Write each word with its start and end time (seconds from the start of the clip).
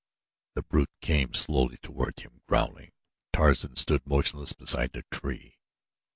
The 0.55 0.63
brute 0.63 0.89
came 1.01 1.35
slowly 1.35 1.77
toward 1.77 2.21
him, 2.21 2.41
growling. 2.47 2.89
Tarzan 3.33 3.75
stood 3.75 4.07
motionless 4.07 4.51
beside 4.51 4.95
a 4.95 5.03
tree. 5.13 5.59